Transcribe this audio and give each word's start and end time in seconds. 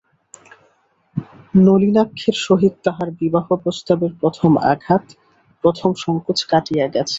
নলিনাক্ষের 1.59 2.35
সহিত 2.41 2.73
তাহার 2.83 3.09
বিবাহ-প্রস্তাবের 3.21 4.11
প্রথম 4.21 4.51
আঘাত, 4.71 5.03
প্রথম 5.63 5.89
সংকোচ 5.97 6.39
কাটিয়া 6.43 6.85
গেছে। 6.87 7.09